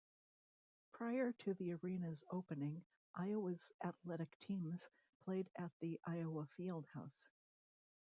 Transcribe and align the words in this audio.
Prior 0.93 1.31
to 1.31 1.53
the 1.53 1.73
arena's 1.73 2.23
opening, 2.31 2.83
Iowa's 3.13 3.59
athletic 3.85 4.35
teams 4.39 4.81
played 5.23 5.47
at 5.57 5.69
the 5.79 5.99
Iowa 6.05 6.47
Field 6.57 6.87
House. 6.95 7.27